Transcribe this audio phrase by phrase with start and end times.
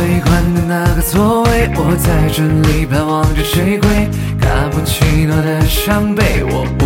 [0.00, 4.08] 最宽的那个座位，我在这里盼望着谁归。
[4.40, 6.84] 卡布奇诺的伤悲，我无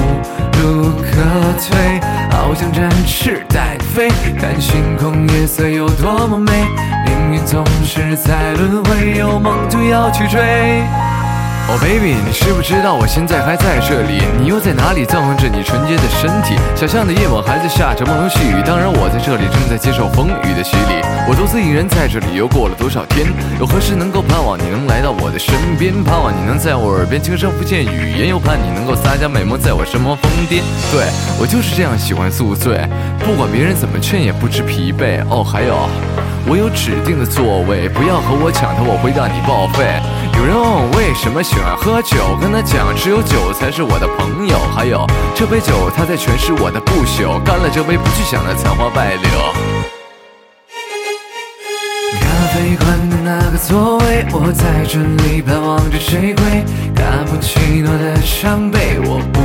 [0.59, 1.23] 路可
[1.63, 2.01] 退，
[2.33, 6.67] 好想展翅待飞，看星空夜色有多么美。
[7.07, 10.83] 命运总是在轮回，有梦就要去追。
[11.67, 14.21] 哦，baby，你知不知道我现在还在这里？
[14.39, 16.61] 你又在哪里纵横着你纯洁的身体？
[16.77, 21.01] 小巷的夜晚还在下着朦胧细雨，当然我在这里正在接受风雨的洗礼。
[21.27, 23.33] 我独自一人在这里，又过了多少天？
[23.59, 25.93] 又何时能够盼望你能来到我的身边？
[26.05, 30.63] 盼望你能在我耳边轻声敷衍语言，又盼你能够撒娇美梦在我身旁疯癫。
[30.93, 32.79] 对我就是这样喜欢宿醉，
[33.19, 35.21] 不管别人怎么劝也不知疲惫。
[35.29, 35.75] 哦，还有，
[36.47, 39.99] 我有指定的座位，不要和我抢它，我会让你报废。
[40.39, 44.57] 有人问我为什么喜欢喝酒，跟他讲只有酒才是我的朋友。
[44.71, 47.43] 还有这杯酒，它在诠释我的不朽。
[47.43, 49.31] 干了这杯，不去想那残花败柳。
[52.23, 52.87] 咖啡馆
[53.55, 56.65] 个座位，我在这里盼望着谁归。
[56.93, 59.39] 卡布奇诺的伤悲，我无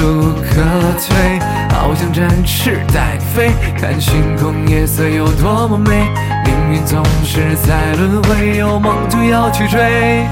[0.00, 0.62] 路可
[0.98, 6.08] 退，好想展翅待飞，看星空夜色有多么美。
[6.46, 10.26] 命运总是在轮回，有梦就要去追。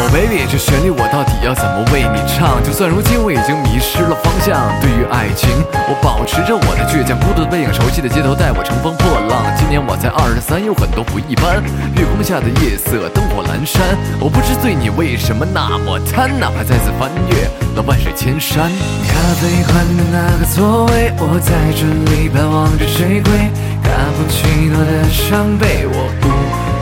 [0.00, 2.56] Oh，baby，这旋律我到底要怎么为你唱？
[2.64, 5.50] 就算如今我已经迷失了方向，对于爱情，
[5.88, 7.12] 我保持着我的倔强。
[7.20, 9.44] 孤独的背影，熟悉的街头，带我乘风破浪。
[9.58, 11.60] 今年我才二十三，有很多不一般。
[12.00, 17.44] 月光下的夜色，灯火阑珊，我不知对你为什么那么贪，哪怕再次翻越
[17.76, 18.72] 了万水千山。
[19.04, 23.52] 咖啡馆的那个座位，我在这里盼望着谁归。
[23.84, 26.32] 卡布奇诺的伤悲，我无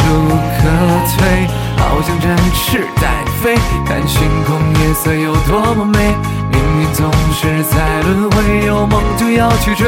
[0.06, 0.70] 路可
[1.18, 1.50] 退，
[1.82, 2.86] 好想展翅
[3.42, 3.54] 飞，
[3.86, 6.14] 看星空夜色有多么美。
[6.50, 9.86] 命运总是在轮回，有梦就要去追。